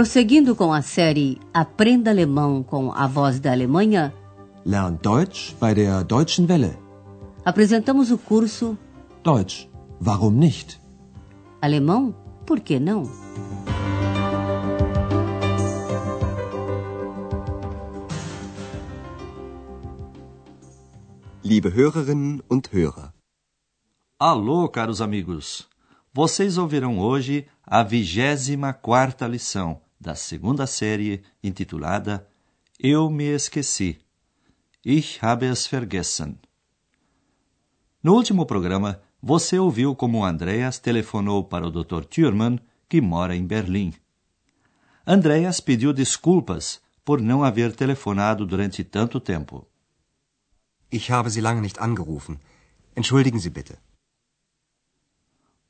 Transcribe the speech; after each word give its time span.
Prosseguindo 0.00 0.56
com 0.56 0.72
a 0.72 0.80
série 0.80 1.38
Aprenda 1.52 2.10
Alemão 2.10 2.62
com 2.62 2.90
a 2.90 3.06
Voz 3.06 3.38
da 3.38 3.52
Alemanha, 3.52 4.14
Lern 4.64 4.98
Deutsch 5.02 5.54
bei 5.60 5.74
der 5.74 6.02
Deutschen 6.04 6.46
Welle. 6.46 6.74
apresentamos 7.44 8.10
o 8.10 8.16
curso 8.16 8.78
Deutsch, 9.22 9.68
warum 10.00 10.30
nicht? 10.30 10.80
Alemão, 11.60 12.14
por 12.46 12.60
que 12.60 12.80
não? 12.80 13.02
Liebe 21.44 21.68
Hörerinnen 21.68 22.40
und 22.48 22.70
Hörer. 22.72 23.12
Alô, 24.18 24.66
caros 24.70 25.02
amigos! 25.02 25.68
Vocês 26.10 26.56
ouvirão 26.56 26.98
hoje 26.98 27.46
a 27.62 27.82
vigésima 27.82 28.72
quarta 28.72 29.28
lição 29.28 29.78
da 30.00 30.14
segunda 30.14 30.66
série 30.66 31.22
intitulada 31.42 32.26
Eu 32.78 33.10
me 33.10 33.24
esqueci. 33.24 33.98
Ich 34.82 35.22
habe 35.22 35.46
es 35.46 35.66
vergessen. 35.66 36.38
No 38.02 38.14
último 38.14 38.46
programa, 38.46 38.98
você 39.22 39.58
ouviu 39.58 39.94
como 39.94 40.24
Andreas 40.24 40.78
telefonou 40.78 41.44
para 41.44 41.66
o 41.66 41.70
Dr. 41.70 42.06
Thurman, 42.06 42.58
que 42.88 43.02
mora 43.02 43.36
em 43.36 43.46
Berlim. 43.46 43.92
Andreas 45.06 45.60
pediu 45.60 45.92
desculpas 45.92 46.80
por 47.04 47.20
não 47.20 47.44
haver 47.44 47.76
telefonado 47.76 48.46
durante 48.46 48.82
tanto 48.82 49.20
tempo. 49.20 49.66
Ich 50.90 51.10
habe 51.10 51.28
Sie 51.28 51.42
lange 51.42 51.60
nicht 51.60 51.78
angerufen. 51.78 52.38
Entschuldigen 52.96 53.38
Sie 53.38 53.50
bitte. 53.50 53.78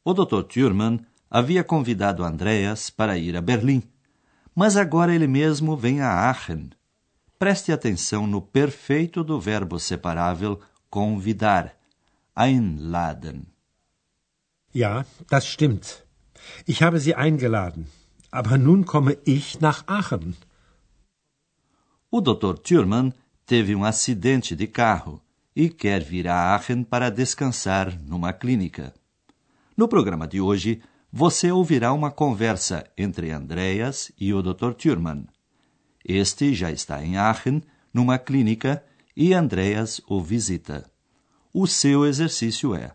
O 0.05 0.15
Dr. 0.15 0.45
Thurman 0.45 1.05
havia 1.29 1.65
convidado 1.65 2.25
Andreas 2.25 2.91
para 2.91 3.19
ir 3.19 3.37
a 3.37 3.41
Berlim, 3.41 3.83
mas 4.61 4.77
agora 4.77 5.15
ele 5.15 5.27
mesmo 5.27 5.75
vem 5.75 6.03
a 6.03 6.11
Aachen. 6.29 6.69
Preste 7.39 7.73
atenção 7.73 8.27
no 8.27 8.43
perfeito 8.43 9.25
do 9.25 9.41
verbo 9.41 9.79
separável 9.79 10.61
convidar, 10.91 11.75
einladen. 12.37 13.47
Ja, 14.75 15.07
das 15.31 15.47
stimmt. 15.47 16.05
Ich 16.69 16.83
habe 16.83 17.01
Sie 17.01 17.15
eingeladen. 17.15 17.87
Aber 18.31 18.59
nun 18.59 18.85
komme 18.85 19.17
ich 19.25 19.59
nach 19.61 19.83
Aachen. 19.87 20.37
O 22.11 22.21
Dr. 22.21 22.55
Thurman 22.63 23.15
teve 23.47 23.75
um 23.75 23.83
acidente 23.83 24.55
de 24.55 24.67
carro 24.67 25.23
e 25.57 25.71
quer 25.71 26.03
vir 26.05 26.29
a 26.29 26.55
Aachen 26.55 26.85
para 26.85 27.09
descansar 27.09 27.99
numa 28.03 28.35
clínica. 28.35 28.93
No 29.75 29.89
programa 29.89 30.29
de 30.29 30.39
hoje, 30.39 30.83
você 31.13 31.51
ouvirá 31.51 31.93
uma 31.93 32.11
conversa 32.11 32.85
entre 32.97 33.31
Andreas 33.31 34.13
e 34.19 34.33
o 34.33 34.43
Dr. 34.43 34.73
Thurman. 34.75 35.27
Este 36.05 36.55
já 36.55 36.71
está 36.71 37.05
em 37.05 37.17
Aachen, 37.17 37.63
numa 37.93 38.19
clínica, 38.19 38.85
e 39.17 39.35
Andreas 39.35 40.01
o 40.09 40.23
visita. 40.23 40.89
O 41.53 41.67
seu 41.67 42.07
exercício 42.07 42.75
é: 42.75 42.93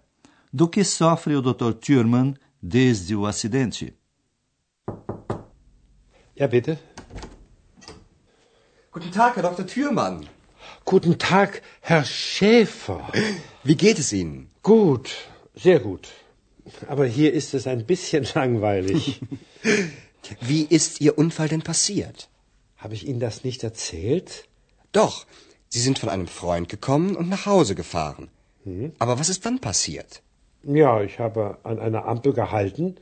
do 0.52 0.68
que 0.68 0.84
sofre 0.84 1.36
o 1.36 1.42
Dr. 1.42 1.74
Thurman 1.74 2.34
desde 2.62 3.16
o 3.16 3.26
acidente? 3.26 3.94
Ja, 6.38 6.48
bitte. 6.48 6.78
Guten 8.92 9.12
Tag, 9.12 9.38
Herr 9.38 9.54
Dr. 9.54 9.66
Thürmann. 9.66 10.26
Guten 10.86 11.18
Tag, 11.18 11.62
Herr 11.82 12.06
Schäfer. 12.06 13.12
Wie 13.64 13.76
geht 13.76 14.00
es 14.00 14.14
Ihnen? 14.14 14.50
Gut, 14.64 15.14
sehr 15.54 15.80
gut. 15.80 16.25
Aber 16.88 17.06
hier 17.06 17.34
ist 17.34 17.54
es 17.54 17.68
ein 17.68 17.86
bisschen 17.86 18.26
langweilig. 18.36 19.22
Wie 20.42 20.64
ist 20.64 21.02
Ihr 21.02 21.18
Unfall 21.18 21.48
denn 21.48 21.62
passiert? 21.62 22.30
Habe 22.78 22.94
ich 22.96 23.08
Ihnen 23.08 23.20
das 23.20 23.44
nicht 23.44 23.64
erzählt? 23.64 24.48
Doch, 24.92 25.26
Sie 25.70 25.80
sind 25.80 26.00
von 26.00 26.10
einem 26.10 26.28
Freund 26.28 26.70
gekommen 26.70 27.16
und 27.16 27.30
nach 27.30 27.46
Hause 27.46 27.76
gefahren. 27.76 28.30
Aber 28.98 29.20
was 29.20 29.30
ist 29.30 29.46
dann 29.46 29.60
passiert? 29.60 30.24
Ja, 30.64 31.02
ich 31.04 31.20
habe 31.20 31.60
an 31.64 31.80
einer 31.80 32.06
Ampel 32.06 32.34
gehalten. 32.34 32.96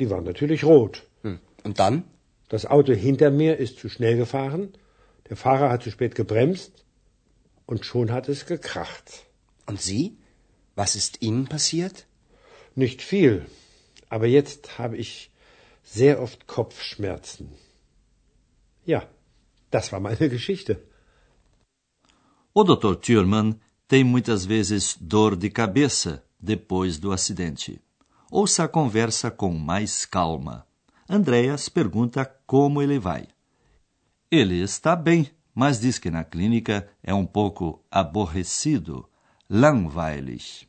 Die 0.00 0.10
war 0.10 0.20
natürlich 0.20 0.64
rot. 0.64 1.04
Hm. 1.22 1.38
Und 1.62 1.78
dann? 1.78 2.04
Das 2.48 2.66
Auto 2.66 2.92
hinter 2.92 3.30
mir 3.30 3.58
ist 3.58 3.78
zu 3.78 3.88
schnell 3.88 4.16
gefahren. 4.16 4.72
Der 5.28 5.36
Fahrer 5.36 5.70
hat 5.70 5.84
zu 5.84 5.90
spät 5.90 6.14
gebremst. 6.14 6.84
Und 7.66 7.84
schon 7.84 8.12
hat 8.12 8.28
es 8.28 8.46
gekracht. 8.46 9.26
Und 9.66 9.80
Sie? 9.80 10.16
Was 10.74 10.96
ist 10.96 11.22
Ihnen 11.22 11.46
passiert? 11.46 12.05
Nicht 12.76 13.00
viel. 13.02 13.46
Aber 14.08 14.26
jetzt 14.26 14.78
habe 14.78 14.96
ich 14.96 15.30
sehr 15.82 16.20
oft 16.22 16.46
Kopfschmerzen. 16.46 17.48
Ja, 18.84 19.08
das 19.70 19.90
war 19.92 20.00
meine 20.00 20.28
Geschichte. 20.36 20.82
O 22.52 22.62
Dr. 22.64 23.00
Thurman 23.00 23.60
tem 23.88 24.04
muitas 24.04 24.44
vezes 24.46 24.96
dor 25.00 25.36
de 25.36 25.50
cabeça 25.50 26.24
depois 26.38 26.98
do 26.98 27.12
acidente. 27.12 27.80
Ouça 28.30 28.64
a 28.64 28.68
conversa 28.68 29.30
com 29.30 29.52
mais 29.52 30.04
calma. 30.04 30.66
Andreas 31.08 31.68
pergunta 31.68 32.24
como 32.46 32.82
ele 32.82 32.98
vai. 32.98 33.28
Ele 34.30 34.60
está 34.60 34.96
bem, 34.96 35.30
mas 35.54 35.80
diz 35.80 35.98
que 35.98 36.10
na 36.10 36.24
clínica 36.24 36.88
é 37.02 37.14
um 37.14 37.24
pouco 37.24 37.84
aborrecido, 37.90 39.08
langweilig. 39.48 40.65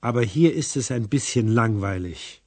Aber 0.00 0.22
hier 0.22 0.54
ist 0.54 0.76
es 0.76 0.90
ein 0.90 1.08
bisschen 1.08 1.54
langweilig. 1.54 2.42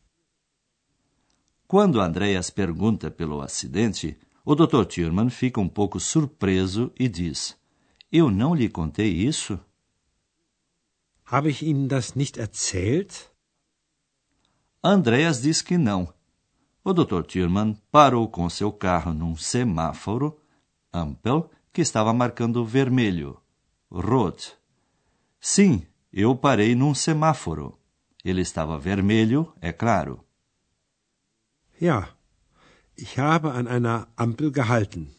Quando 1.67 2.01
Andreas 2.01 2.51
pergunta 2.51 3.09
pelo 3.09 3.41
acidente, 3.41 4.17
o 4.45 4.55
Dr. 4.55 4.85
Thurman 4.85 5.29
fica 5.29 5.59
um 5.59 5.69
pouco 5.69 5.99
surpreso 5.99 6.91
e 6.99 7.07
diz: 7.07 7.57
Eu 8.11 8.29
não 8.29 8.53
lhe 8.53 8.69
contei 8.69 9.11
isso? 9.11 9.59
Habe 11.25 11.49
ich 11.49 11.63
Ihnen 11.63 11.87
das 11.87 12.15
nicht 12.15 12.37
erzählt? 12.37 13.31
Andreas 14.83 15.41
diz 15.41 15.61
que 15.61 15.77
não. 15.77 16.13
O 16.83 16.91
Dr. 16.93 17.23
Thurman 17.23 17.77
parou 17.89 18.27
com 18.27 18.49
seu 18.49 18.71
carro 18.71 19.13
num 19.13 19.37
semáforo, 19.37 20.37
Ampel, 20.91 21.49
que 21.71 21.81
estava 21.81 22.13
marcando 22.13 22.65
vermelho, 22.65 23.41
Rot. 23.89 24.53
Sim, 25.39 25.87
eu 26.13 26.35
parei 26.35 26.75
num 26.75 26.93
semáforo. 26.93 27.79
Ele 28.23 28.41
estava 28.41 28.77
vermelho, 28.77 29.51
é 29.59 29.73
claro. 29.73 30.23
Ja, 31.81 32.15
ich 32.95 33.17
habe 33.17 33.49
an 33.49 33.67
einer 33.67 34.07
Ampel 34.15 34.51
gehalten. 34.51 35.13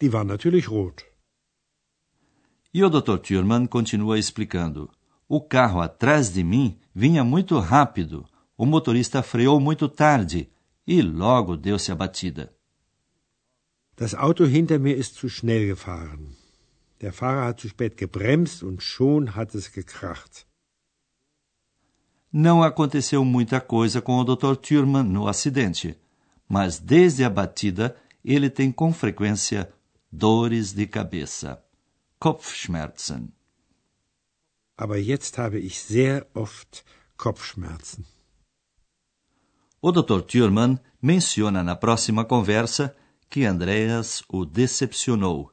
Die 0.00 0.12
war 0.12 0.24
natürlich 0.24 0.68
rot. 0.68 1.04
E 2.72 2.84
o 2.84 2.90
Dr. 2.90 3.18
Thurman 3.18 3.66
continua 3.66 4.18
explicando. 4.18 4.90
O 5.26 5.40
carro 5.40 5.80
atrás 5.80 6.32
de 6.32 6.44
mim 6.44 6.78
vinha 6.94 7.24
muito 7.24 7.58
rápido. 7.58 8.28
O 8.56 8.66
motorista 8.66 9.22
freou 9.22 9.58
muito 9.58 9.88
tarde 9.88 10.50
e 10.86 11.00
logo 11.00 11.56
deu-se 11.56 11.90
a 11.90 11.94
batida. 11.94 12.54
Das 13.96 14.12
Auto 14.14 14.44
hinter 14.44 14.78
mir 14.78 14.96
ist 14.96 15.14
zu 15.14 15.28
schnell 15.28 15.66
gefahren. 15.66 16.36
Der 17.00 17.12
Fahrer 17.12 17.46
hat 17.46 17.60
zu 17.60 17.68
spät 17.68 17.96
gebremst 17.96 18.62
und 18.62 18.82
schon 18.82 19.34
hat 19.34 19.54
es 19.54 19.72
gekracht. 19.72 20.46
Não 22.32 22.62
aconteceu 22.64 23.24
muita 23.24 23.60
coisa 23.60 24.02
com 24.02 24.18
o 24.18 24.24
Dr. 24.24 24.56
Thurman 24.56 25.04
no 25.04 25.28
acidente, 25.28 25.96
mas 26.48 26.80
desde 26.80 27.22
a 27.24 27.30
batida 27.30 27.96
ele 28.24 28.50
tem 28.50 28.72
com 28.72 28.92
frequência 28.92 29.72
dores 30.10 30.72
de 30.72 30.86
cabeça. 30.86 31.62
Kopfschmerzen. 32.18 33.32
Aber 34.76 34.98
jetzt 34.98 35.38
habe 35.38 35.60
ich 35.60 35.80
sehr 35.80 36.26
oft 36.34 36.84
Kopfschmerzen. 37.16 38.04
O 39.80 39.92
Dr. 39.92 40.22
Thurman 40.22 40.80
menciona 41.00 41.62
na 41.62 41.76
próxima 41.76 42.24
conversa 42.24 42.96
que 43.28 43.44
Andreas 43.44 44.24
o 44.28 44.44
decepcionou, 44.44 45.52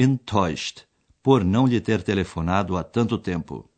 enttäuscht, 0.00 0.84
por 1.22 1.44
não 1.44 1.66
lhe 1.66 1.80
ter 1.80 2.02
telefonado 2.02 2.76
há 2.76 2.82
tanto 2.82 3.18
tempo. 3.18 3.68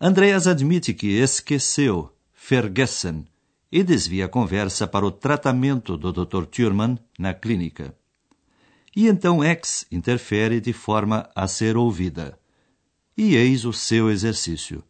Andreas 0.00 0.46
admite 0.46 0.94
que 0.94 1.18
esqueceu, 1.20 2.10
vergessen, 2.50 3.26
e 3.70 3.82
desvia 3.82 4.26
a 4.26 4.28
conversa 4.28 4.86
para 4.86 5.04
o 5.04 5.10
tratamento 5.10 5.96
do 5.96 6.12
Dr. 6.12 6.46
Thurman 6.46 6.98
na 7.18 7.34
clínica. 7.34 7.94
E 8.96 9.08
então 9.08 9.42
X 9.42 9.84
interfere 9.90 10.60
de 10.60 10.72
forma 10.72 11.28
a 11.34 11.48
ser 11.48 11.76
ouvida. 11.76 12.38
E 13.16 13.36
eis 13.36 13.64
o 13.64 13.72
seu 13.72 14.10
exercício. 14.10 14.82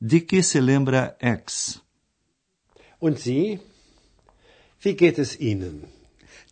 De 0.00 0.20
que 0.20 0.42
se 0.42 0.60
lembra 0.60 1.16
X? 1.20 1.82
Und 3.00 3.18
Sie? 3.18 3.60
Wie 4.82 4.94
geht 4.94 5.18
es 5.18 5.38
Ihnen? 5.40 5.84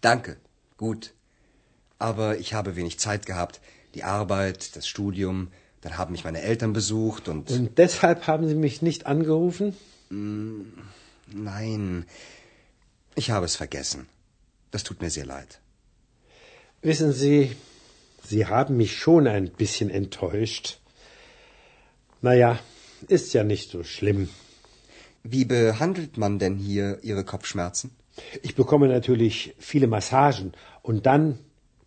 Danke. 0.02 0.38
Gut. 0.76 1.17
Aber 1.98 2.38
ich 2.38 2.54
habe 2.54 2.76
wenig 2.76 2.98
Zeit 2.98 3.26
gehabt. 3.26 3.60
Die 3.94 4.04
Arbeit, 4.04 4.76
das 4.76 4.86
Studium, 4.86 5.48
dann 5.80 5.96
haben 5.96 6.12
mich 6.12 6.24
meine 6.24 6.42
Eltern 6.42 6.72
besucht 6.72 7.28
und. 7.28 7.50
Und 7.50 7.78
deshalb 7.78 8.26
haben 8.26 8.46
Sie 8.48 8.54
mich 8.54 8.82
nicht 8.82 9.06
angerufen? 9.06 9.76
Nein. 10.10 12.06
Ich 13.14 13.30
habe 13.30 13.46
es 13.46 13.56
vergessen. 13.56 14.06
Das 14.70 14.84
tut 14.84 15.00
mir 15.00 15.10
sehr 15.10 15.26
leid. 15.26 15.60
Wissen 16.82 17.12
Sie, 17.12 17.56
Sie 18.22 18.46
haben 18.46 18.76
mich 18.76 18.96
schon 18.96 19.26
ein 19.26 19.50
bisschen 19.50 19.90
enttäuscht. 19.90 20.78
Naja, 22.20 22.58
ist 23.08 23.32
ja 23.32 23.44
nicht 23.44 23.70
so 23.70 23.82
schlimm. 23.82 24.28
Wie 25.22 25.44
behandelt 25.44 26.16
man 26.16 26.38
denn 26.38 26.56
hier 26.56 26.98
Ihre 27.02 27.24
Kopfschmerzen? 27.24 27.90
Ich 28.42 28.54
bekomme 28.54 28.88
natürlich 28.88 29.54
viele 29.58 29.86
Massagen 29.86 30.52
und 30.82 31.06
dann 31.06 31.38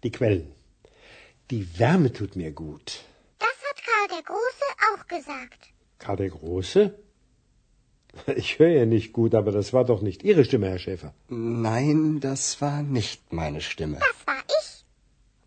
die 0.03 0.11
Quellen. 0.11 0.51
Die 1.49 1.63
Wärme 1.79 2.11
tut 2.11 2.35
mir 2.35 2.51
gut. 2.51 2.87
Das 3.39 3.57
hat 3.67 3.77
Karl 3.87 4.07
der 4.15 4.23
Große 4.31 4.67
auch 4.89 5.07
gesagt. 5.07 5.61
Karl 5.99 6.17
der 6.17 6.29
Große? 6.29 6.81
Ich 8.35 8.59
höre 8.59 8.73
ja 8.81 8.85
nicht 8.85 9.13
gut, 9.13 9.33
aber 9.33 9.51
das 9.51 9.71
war 9.71 9.85
doch 9.85 10.01
nicht 10.01 10.23
Ihre 10.23 10.43
Stimme, 10.43 10.67
Herr 10.69 10.79
Schäfer. 10.79 11.13
Nein, 11.29 12.19
das 12.19 12.61
war 12.61 12.83
nicht 12.83 13.31
meine 13.31 13.61
Stimme. 13.61 13.99
Das 13.99 14.27
war 14.27 14.43
ich. 14.59 14.85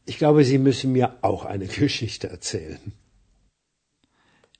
Ich 0.07 0.19
glaube, 0.19 0.45
Sie 0.45 0.59
müssen 0.59 0.93
mir 0.93 1.19
auch 1.21 1.45
eine 1.45 1.67
Geschichte 1.83 2.29
erzählen. 2.29 2.93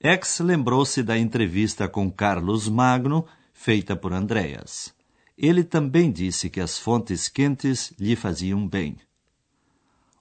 Ex 0.01 0.39
lembrou-se 0.41 1.03
da 1.03 1.17
entrevista 1.17 1.89
com 1.89 2.15
Carlos 2.15 2.69
Magno, 2.69 3.27
feita 3.55 3.97
por 3.97 4.13
Andreas. 4.13 4.95
Ele 5.37 5.65
também 5.65 6.13
disse 6.13 6.51
que 6.51 6.61
as 6.61 6.79
fontes 6.79 7.29
quentes 7.29 7.95
lhe 7.99 8.15
faziam 8.15 8.69
bem. 8.69 8.99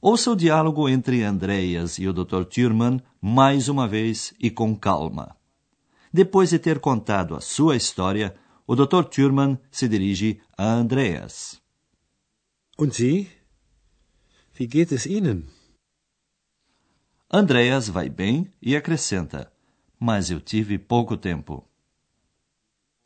Ouça 0.05 0.31
o 0.31 0.35
diálogo 0.35 0.89
entre 0.89 1.23
Andreas 1.23 1.97
e 1.97 2.09
o 2.09 2.11
Dr. 2.11 2.43
Thurman 2.43 3.01
mais 3.21 3.69
uma 3.69 3.87
vez 3.87 4.33
e 4.37 4.51
com 4.51 4.75
calma. 4.75 5.33
Depois 6.11 6.49
de 6.49 6.59
ter 6.59 6.81
contado 6.81 7.37
a 7.37 7.39
sua 7.39 7.77
história, 7.77 8.35
o 8.67 8.75
Dr. 8.75 9.05
Thurman 9.05 9.57
se 9.71 9.87
dirige 9.87 10.41
a 10.57 10.65
Andreas. 10.65 11.61
Und 12.77 12.91
Sie? 12.91 13.31
Wie 14.59 14.67
geht 14.67 14.91
es 14.91 15.05
Ihnen? 15.05 15.47
Andreas 17.31 17.87
vai 17.87 18.09
bem 18.09 18.51
e 18.61 18.75
acrescenta: 18.75 19.53
Mas 19.97 20.29
eu 20.29 20.41
tive 20.41 20.77
pouco 20.77 21.15
tempo. 21.15 21.65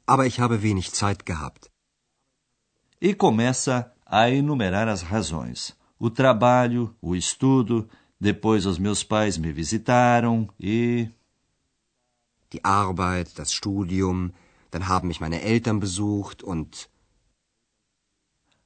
Aber 0.07 0.25
ich 0.25 0.39
habe 0.39 0.57
wenig 0.57 0.89
Zeit 0.89 1.23
gehabt. 1.23 1.69
E 2.99 3.13
começa 3.13 3.94
a 4.03 4.31
enumerar 4.31 4.88
as 4.88 5.03
razões: 5.03 5.76
o 5.99 6.09
trabalho, 6.09 6.95
o 7.01 7.15
estudo, 7.15 7.89
depois 8.19 8.65
os 8.65 8.77
meus 8.77 9.03
pais 9.03 9.38
me 9.38 9.51
visitaram 9.51 10.47
e. 10.59 11.09
Die 12.51 12.63
Arbeit, 12.63 13.38
das 13.38 13.51
Studium, 13.51 14.31
dann 14.71 14.88
haben 14.88 15.07
mich 15.07 15.19
meine 15.19 15.41
Eltern 15.41 15.79
besucht 15.79 16.44
und. 16.44 16.89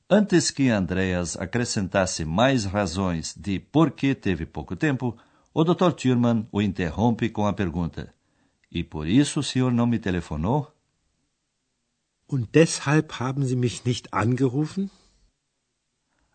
Antes 0.10 0.52
que 0.52 0.70
Andreas 0.70 1.38
acrescentasse 1.38 2.26
mais 2.26 2.66
razões 2.66 3.34
de 3.34 3.60
por 3.60 3.92
que 3.92 4.14
teve 4.14 4.46
pouco 4.46 4.76
tempo, 4.76 5.18
o 5.54 5.64
Dr. 5.64 5.94
Thurman 5.94 6.48
o 6.52 6.62
interrompe 6.62 7.30
com 7.30 7.48
a 7.48 7.54
pergunta: 7.54 8.14
E 8.70 8.84
por 8.84 9.08
isso 9.08 9.40
o 9.40 9.44
senhor 9.44 9.72
não 9.72 9.88
me 9.88 10.00
telefonou? 10.00 10.72
Und 12.28 12.50
deshalb 12.54 13.20
haben 13.20 13.46
Sie 13.46 13.56
mich 13.56 13.84
nicht 13.86 14.14
angerufen? 14.14 14.90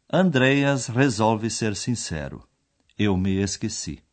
Andreas 0.09 0.87
resolve 0.87 1.51
ser 1.51 1.75
sincero. 1.75 2.49
Eu 2.97 3.17
me 3.17 3.43
esqueci. 3.43 4.05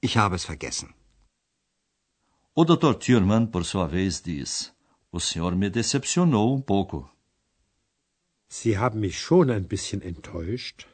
Ich 0.00 0.16
habe 0.16 0.36
es 0.36 0.44
vergessen. 0.46 0.88
O 2.54 2.64
Dr. 2.64 2.94
Thurman, 2.94 3.46
por 3.46 3.66
sua 3.66 3.86
vez, 3.86 4.22
diz: 4.22 4.72
O 5.12 5.20
senhor 5.20 5.54
me 5.54 5.68
decepcionou 5.68 6.56
um 6.56 6.62
pouco. 6.62 7.10
Sie 8.48 8.74
haben 8.74 9.00
mich 9.00 9.18
schon 9.18 9.50
ein 9.50 9.64
bisschen 9.64 10.00
enttäuscht. 10.02 10.86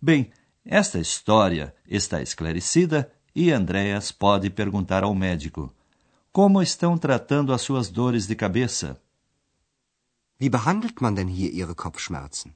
Bem, 0.00 0.30
esta 0.64 1.00
história 1.00 1.74
está 1.88 2.22
esclarecida 2.22 3.12
e 3.34 3.50
Andreas 3.50 4.12
pode 4.12 4.48
perguntar 4.48 5.02
ao 5.02 5.12
médico: 5.12 5.74
Como 6.30 6.62
estão 6.62 6.96
tratando 6.96 7.52
as 7.52 7.62
suas 7.62 7.90
dores 7.90 8.28
de 8.28 8.36
cabeça? 8.36 9.02
Wie 10.38 10.50
behandelt 10.50 11.00
man 11.00 11.14
denn 11.14 11.28
hier 11.28 11.50
Ihre 11.50 11.74
Kopfschmerzen? 11.74 12.54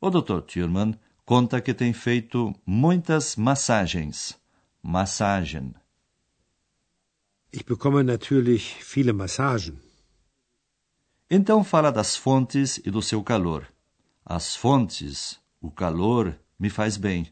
O 0.00 0.08
Dr. 0.10 0.46
Thurman 0.46 0.98
conta 1.26 1.60
que 1.60 1.74
tem 1.74 1.92
feito 1.92 2.54
muitas 2.64 3.36
massagens. 3.36 4.38
Massagen. 4.82 5.74
Ich 7.52 7.66
bekomme 7.66 8.02
natürlich 8.02 8.82
viele 8.82 9.12
Massagen. 9.12 9.78
Então 11.28 11.62
fala 11.62 11.92
das 11.92 12.16
fontes 12.16 12.78
e 12.78 12.90
do 12.90 13.02
seu 13.02 13.22
calor. 13.22 13.66
As 14.24 14.56
fontes, 14.56 15.38
o 15.60 15.70
calor, 15.70 16.34
me 16.58 16.70
faz 16.70 16.96
bem. 16.96 17.28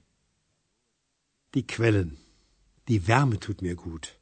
Die 1.55 1.63
Quellen. 1.63 2.19
Die 2.87 3.09
Wärme 3.09 3.39
tut 3.39 3.63
mir 3.63 3.75
gut. 3.75 4.19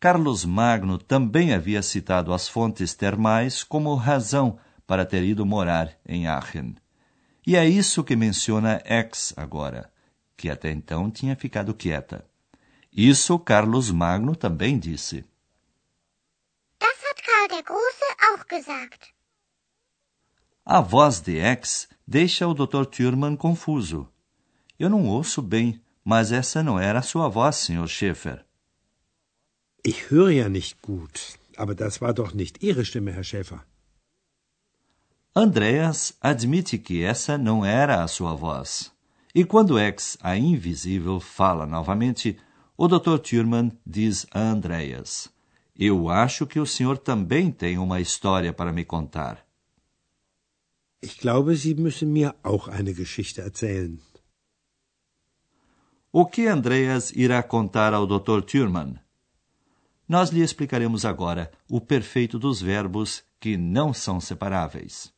Carlos 0.00 0.44
Magno 0.44 0.96
também 0.96 1.52
havia 1.52 1.82
citado 1.82 2.32
as 2.32 2.48
fontes 2.48 2.94
termais 2.94 3.64
como 3.64 3.94
razão 3.96 4.56
para 4.86 5.04
ter 5.04 5.24
ido 5.24 5.44
morar 5.44 5.98
em 6.06 6.28
Aachen. 6.28 6.76
E 7.44 7.56
é 7.56 7.68
isso 7.68 8.04
que 8.04 8.14
menciona 8.14 8.80
X 8.84 9.34
agora, 9.36 9.90
que 10.36 10.48
até 10.48 10.70
então 10.70 11.10
tinha 11.10 11.34
ficado 11.34 11.74
quieta. 11.74 12.24
Isso 12.92 13.36
Carlos 13.40 13.90
Magno 13.90 14.36
também 14.36 14.78
disse. 14.78 15.24
Das 16.78 16.98
hat 17.10 17.22
Karl 17.22 17.48
der 17.48 17.64
Große 17.64 18.04
auch 18.30 18.46
gesagt. 18.48 19.12
A 20.64 20.80
voz 20.80 21.20
de 21.20 21.40
X 21.40 21.88
deixa 22.06 22.46
o 22.46 22.54
Dr. 22.54 22.84
Thurman 22.84 23.36
confuso. 23.36 24.08
Eu 24.78 24.88
não 24.88 25.06
ouço 25.06 25.42
bem, 25.42 25.82
mas 26.04 26.30
essa 26.30 26.62
não 26.62 26.78
era 26.78 27.00
a 27.00 27.02
sua 27.02 27.28
voz, 27.28 27.56
Sr. 27.56 27.88
Schäfer. 27.88 28.47
Ich 29.82 30.10
höre 30.10 30.30
ja 30.30 30.48
nicht 30.48 30.82
gut, 30.82 31.38
aber 31.56 31.74
das 31.74 32.00
war 32.00 32.12
doch 32.12 32.34
nicht 32.34 32.62
Ihre 32.62 32.84
Stimme, 32.84 33.12
Herr 33.12 33.24
Schäfer. 33.24 33.64
Andreas 35.34 36.16
admite 36.20 36.78
que 36.78 37.04
essa 37.04 37.38
não 37.38 37.64
era 37.64 38.02
a 38.02 38.08
sua 38.08 38.34
voz. 38.34 38.92
E 39.34 39.44
quando 39.44 39.78
X, 39.78 40.18
a 40.20 40.36
invisível, 40.36 41.20
fala 41.20 41.64
novamente, 41.64 42.36
o 42.76 42.88
Dr. 42.88 43.18
Thurman 43.18 43.70
diz 43.86 44.26
a 44.32 44.40
Andreas: 44.40 45.30
Eu 45.78 46.08
acho 46.08 46.44
que 46.46 46.58
o 46.58 46.66
senhor 46.66 46.98
também 46.98 47.52
tem 47.52 47.78
uma 47.78 48.00
história 48.00 48.52
para 48.52 48.72
me 48.72 48.84
contar. 48.84 49.46
Ich 51.00 51.18
glaube, 51.18 51.54
Sie 51.54 51.76
müssen 51.76 52.12
mir 52.12 52.34
auch 52.42 52.66
eine 52.66 52.92
Geschichte 52.92 53.40
erzählen. 53.42 54.00
O 56.10 56.26
que 56.26 56.48
Andreas 56.48 57.12
irá 57.12 57.42
contar 57.44 57.94
ao 57.94 58.06
Dr. 58.06 58.42
Thurman? 58.42 58.98
Nós 60.08 60.30
lhe 60.30 60.40
explicaremos 60.40 61.04
agora 61.04 61.52
o 61.68 61.82
perfeito 61.82 62.38
dos 62.38 62.62
verbos 62.62 63.22
que 63.38 63.58
não 63.58 63.92
são 63.92 64.18
separáveis. 64.18 65.12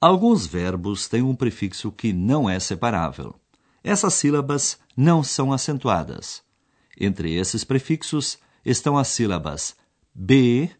Alguns 0.00 0.46
verbos 0.46 1.08
têm 1.08 1.22
um 1.22 1.34
prefixo 1.34 1.90
que 1.90 2.12
não 2.12 2.48
é 2.48 2.60
separável. 2.60 3.34
Essas 3.82 4.14
sílabas 4.14 4.78
não 4.96 5.24
são 5.24 5.52
acentuadas. 5.52 6.42
Entre 6.98 7.34
esses 7.34 7.64
prefixos 7.64 8.38
estão 8.64 8.96
as 8.96 9.08
sílabas 9.08 9.76
B, 10.14 10.70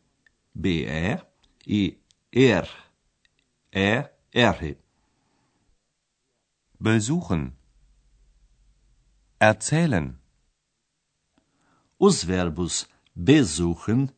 BE 0.63 1.19
e 1.67 1.99
ER, 2.31 2.69
ER. 3.73 4.77
Besuchen. 6.79 7.53
Erzählen. 9.41 10.15
Os 11.99 12.23
verbos 12.23 12.87
besuchen 13.15 14.11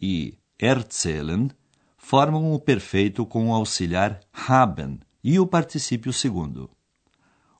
e 0.00 0.36
erzählen 0.58 1.48
formam 1.96 2.52
o 2.52 2.58
perfeito 2.58 3.24
com 3.24 3.50
o 3.50 3.54
auxiliar 3.54 4.18
haben 4.32 4.98
e 5.22 5.38
o 5.38 5.46
particípio 5.46 6.12
segundo. 6.12 6.68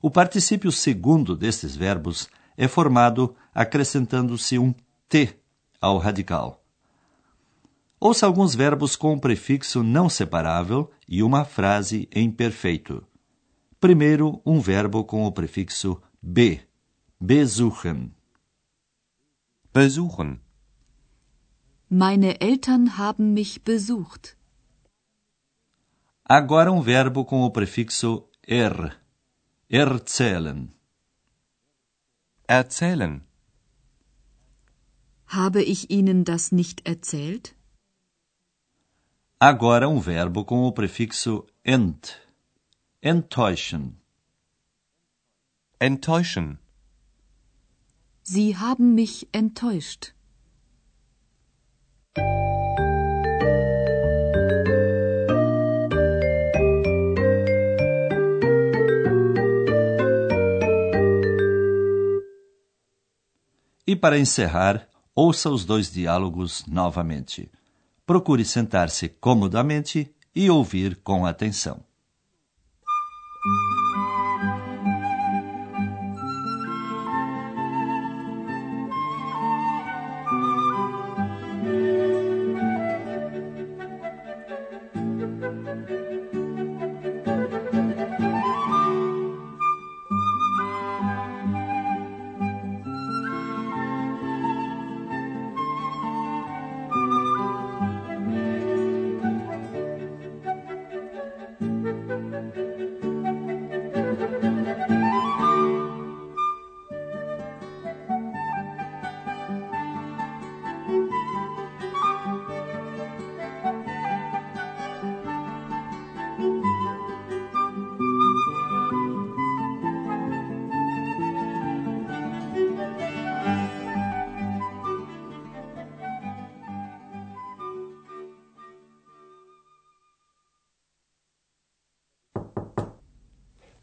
O 0.01 0.11
particípio 0.11 0.73
segundo 0.73 1.37
destes 1.37 1.73
verbos 1.73 2.27
é 2.57 2.67
formado 2.67 3.33
acrescentando-se 3.53 4.59
um 4.59 4.75
T 5.07 5.39
ao 5.79 5.97
radical. 5.97 6.64
Ouça 8.07 8.27
alguns 8.27 8.53
verbos 8.53 8.95
com 8.95 9.13
um 9.13 9.19
prefixo 9.19 9.81
não 9.81 10.07
separável 10.07 10.91
e 11.07 11.23
uma 11.23 11.43
frase 11.43 12.07
em 12.11 12.29
perfeito. 12.29 13.03
Primeiro, 13.79 14.39
um 14.45 14.59
verbo 14.59 15.03
com 15.03 15.25
o 15.25 15.31
prefixo 15.31 15.99
be, 16.21 16.61
besuchen. 17.19 18.13
Besuchen. 19.73 20.39
Meine 21.89 22.39
Eltern 22.39 22.95
haben 22.99 23.33
mich 23.33 23.63
besucht. 23.63 24.37
Agora 26.23 26.71
um 26.71 26.83
verbo 26.83 27.25
com 27.25 27.41
o 27.41 27.49
prefixo 27.49 28.29
er. 28.47 28.95
Erzählen. 29.67 30.71
Erzählen. 32.47 33.23
Habe 35.25 35.63
ich 35.63 35.89
Ihnen 35.89 36.23
das 36.23 36.51
nicht 36.51 36.87
erzählt? 36.87 37.55
Agora 39.39 39.89
um 39.89 39.99
verbo 39.99 40.45
com 40.45 40.63
o 40.63 40.71
prefixo 40.71 41.45
ent. 41.63 42.21
Enttäuschen. 43.01 43.97
Enttäuschen. 45.77 46.57
Sie 48.23 48.55
haben 48.55 48.95
mich 48.95 49.27
enttäuscht. 49.33 50.13
E 63.85 63.95
para 63.97 64.17
encerrar, 64.17 64.87
ouça 65.13 65.49
os 65.49 65.65
dois 65.65 65.91
diálogos 65.91 66.65
novamente. 66.65 67.51
Procure 68.05 68.45
sentar-se 68.45 69.09
comodamente 69.09 70.13
e 70.35 70.47
ouvir 70.47 70.97
com 70.97 71.25
atenção. 71.25 71.83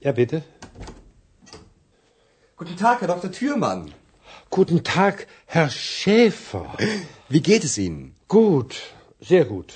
Ja, 0.05 0.11
bitte. 0.11 0.43
Guten 2.57 2.77
Tag, 2.77 3.01
Herr 3.01 3.09
Dr. 3.09 3.31
Thürmann. 3.31 3.93
Guten 4.51 4.83
Tag, 4.83 5.29
Herr 5.47 5.71
Schäfer. 5.71 6.77
Wie 7.29 7.41
geht 7.41 7.63
es 7.63 7.79
Ihnen? 7.79 8.17
Gut, 8.27 8.83
sehr 9.21 9.45
gut. 9.45 9.75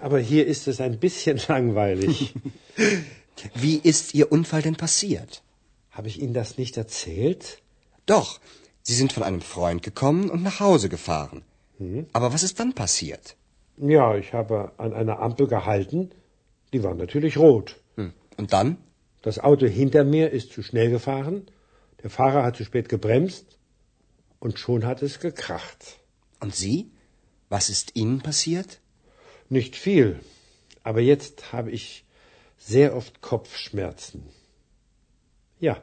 Aber 0.00 0.20
hier 0.20 0.46
ist 0.46 0.68
es 0.68 0.80
ein 0.80 1.00
bisschen 1.00 1.40
langweilig. 1.48 2.34
Wie 3.54 3.78
ist 3.78 4.14
Ihr 4.14 4.30
Unfall 4.30 4.62
denn 4.62 4.76
passiert? 4.76 5.42
Habe 5.90 6.06
ich 6.06 6.20
Ihnen 6.22 6.34
das 6.34 6.56
nicht 6.56 6.76
erzählt? 6.76 7.60
Doch, 8.06 8.38
Sie 8.82 8.94
sind 8.94 9.12
von 9.12 9.24
einem 9.24 9.40
Freund 9.40 9.82
gekommen 9.82 10.30
und 10.30 10.44
nach 10.44 10.60
Hause 10.60 10.88
gefahren. 10.88 11.42
Aber 12.12 12.32
was 12.32 12.44
ist 12.44 12.60
dann 12.60 12.74
passiert? 12.74 13.36
Ja, 13.78 14.14
ich 14.14 14.32
habe 14.32 14.72
an 14.76 14.92
einer 14.92 15.18
Ampel 15.18 15.48
gehalten. 15.48 16.10
Die 16.72 16.84
war 16.84 16.94
natürlich 16.94 17.36
rot. 17.36 17.80
Hm. 17.96 18.12
Und 18.36 18.52
dann? 18.52 18.76
Das 19.22 19.38
Auto 19.38 19.66
hinter 19.66 20.04
mir 20.04 20.30
ist 20.30 20.52
zu 20.52 20.62
schnell 20.62 20.90
gefahren. 20.90 21.46
Der 22.02 22.10
Fahrer 22.10 22.42
hat 22.44 22.56
zu 22.56 22.64
spät 22.64 22.88
gebremst. 22.88 23.58
Und 24.38 24.58
schon 24.58 24.86
hat 24.86 25.02
es 25.02 25.20
gekracht. 25.20 25.98
Und 26.40 26.54
Sie? 26.54 26.90
Was 27.48 27.68
ist 27.68 27.96
Ihnen 27.96 28.20
passiert? 28.20 28.80
Nicht 29.48 29.76
viel. 29.76 30.20
Aber 30.82 31.00
jetzt 31.00 31.52
habe 31.52 31.70
ich 31.70 32.04
sehr 32.56 32.96
oft 32.96 33.20
Kopfschmerzen. 33.20 34.22
Ja, 35.58 35.82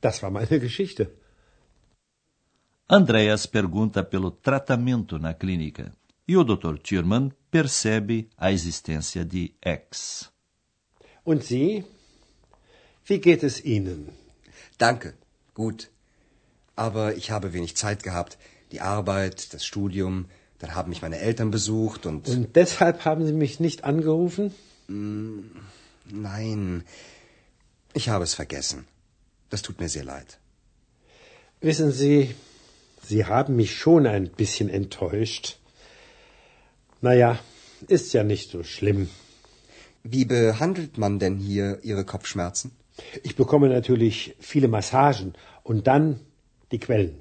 das 0.00 0.22
war 0.22 0.30
meine 0.30 0.60
Geschichte. 0.66 1.10
Andreas 2.88 3.48
pergunta 3.48 4.02
pelo 4.04 4.30
tratamento 4.30 5.18
na 5.18 5.34
clínica 5.34 5.92
e 6.28 6.36
o 6.36 6.44
Dr. 6.44 6.78
Thurman 6.78 7.32
percebe 7.50 8.28
a 8.36 8.52
existência 8.52 9.24
de 9.24 9.54
X. 9.64 10.30
Und 11.24 11.42
Sie? 11.42 11.84
Wie 13.06 13.20
geht 13.20 13.42
es 13.42 13.64
Ihnen? 13.64 14.08
Danke, 14.78 15.14
gut. 15.54 15.90
Aber 16.74 17.16
ich 17.16 17.30
habe 17.30 17.52
wenig 17.52 17.76
Zeit 17.76 18.02
gehabt. 18.02 18.36
Die 18.72 18.80
Arbeit, 18.80 19.54
das 19.54 19.64
Studium, 19.64 20.26
dann 20.58 20.74
haben 20.74 20.90
mich 20.90 21.02
meine 21.02 21.18
Eltern 21.18 21.50
besucht 21.50 22.04
und. 22.04 22.28
Und 22.28 22.56
deshalb 22.56 23.04
haben 23.04 23.24
Sie 23.24 23.32
mich 23.32 23.60
nicht 23.60 23.84
angerufen? 23.84 24.52
Nein, 24.88 26.84
ich 27.94 28.08
habe 28.08 28.24
es 28.24 28.34
vergessen. 28.34 28.86
Das 29.50 29.62
tut 29.62 29.80
mir 29.80 29.88
sehr 29.88 30.04
leid. 30.04 30.38
Wissen 31.60 31.92
Sie, 31.92 32.34
Sie 33.02 33.24
haben 33.24 33.54
mich 33.56 33.76
schon 33.76 34.06
ein 34.06 34.28
bisschen 34.30 34.68
enttäuscht. 34.68 35.58
Naja, 37.00 37.38
ist 37.86 38.12
ja 38.12 38.24
nicht 38.24 38.50
so 38.50 38.64
schlimm. 38.64 39.08
Wie 40.02 40.24
behandelt 40.24 40.98
man 40.98 41.18
denn 41.18 41.36
hier 41.36 41.78
Ihre 41.82 42.04
Kopfschmerzen? 42.04 42.72
Ich 43.22 43.36
bekomme 43.36 43.68
natürlich 43.68 44.34
viele 44.40 44.68
Massagen 44.68 45.34
und 45.62 45.86
dann 45.86 46.20
die 46.70 46.78
Quellen. 46.78 47.20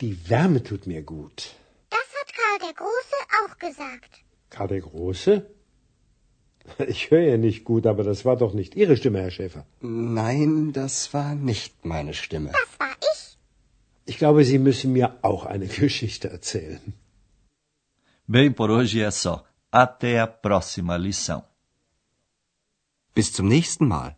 Die 0.00 0.30
Wärme 0.30 0.62
tut 0.62 0.86
mir 0.86 1.02
gut. 1.02 1.54
Das 1.90 2.08
hat 2.18 2.28
Karl 2.40 2.58
der 2.66 2.74
Große 2.74 3.18
auch 3.38 3.58
gesagt. 3.58 4.12
Karl 4.50 4.68
der 4.68 4.80
Große? 4.80 5.46
Ich 6.86 7.10
höre 7.10 7.22
ja 7.22 7.38
nicht 7.38 7.64
gut, 7.64 7.86
aber 7.86 8.04
das 8.04 8.24
war 8.26 8.36
doch 8.36 8.52
nicht 8.52 8.74
Ihre 8.76 8.96
Stimme, 8.98 9.22
Herr 9.22 9.30
Schäfer. 9.30 9.64
Nein, 9.80 10.72
das 10.74 11.14
war 11.14 11.34
nicht 11.34 11.86
meine 11.86 12.12
Stimme. 12.12 12.50
Das 12.52 12.78
war 12.78 12.94
ich. 13.10 13.38
Ich 14.04 14.18
glaube, 14.18 14.44
Sie 14.44 14.58
müssen 14.58 14.92
mir 14.92 15.16
auch 15.22 15.46
eine 15.46 15.66
Geschichte 15.82 16.28
erzählen. 16.28 16.92
Bem, 18.26 18.52
por 18.52 18.68
hoje 18.68 19.02
é 19.02 19.10
só. 19.10 19.44
Até 19.72 20.18
a 20.20 20.26
próxima 20.26 20.96
lição. 20.96 21.42
Bis 23.14 23.32
zum 23.32 23.48
nächsten 23.48 23.86
Mal. 23.88 24.17